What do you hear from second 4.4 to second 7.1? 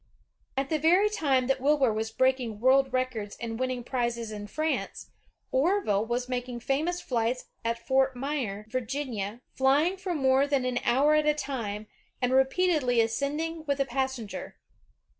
France, Orville was making famous